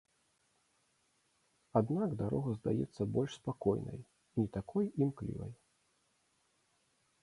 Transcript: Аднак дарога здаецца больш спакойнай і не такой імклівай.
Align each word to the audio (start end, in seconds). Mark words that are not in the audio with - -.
Аднак 1.81 2.09
дарога 2.23 2.51
здаецца 2.59 3.09
больш 3.19 3.31
спакойнай 3.43 3.99
і 4.33 4.37
не 4.43 4.49
такой 4.59 4.85
імклівай. 5.07 5.51